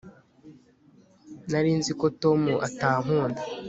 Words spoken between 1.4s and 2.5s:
nari nzi ko tom